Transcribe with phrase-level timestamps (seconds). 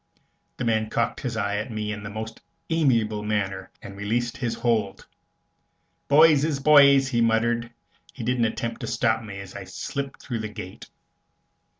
[0.57, 4.55] The man cocked his eye at me in the most amiable manner, and released his
[4.55, 5.05] hold.
[6.07, 7.71] "Boys is boys," he muttered.
[8.11, 10.89] He didn't attempt to stop me as I slipped through the gate.